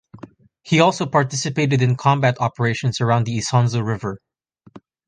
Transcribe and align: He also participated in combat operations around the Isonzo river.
He 0.63 0.79
also 0.79 1.05
participated 1.05 1.83
in 1.83 1.95
combat 1.95 2.37
operations 2.41 3.01
around 3.01 3.25
the 3.27 3.37
Isonzo 3.37 3.85
river. 3.85 4.19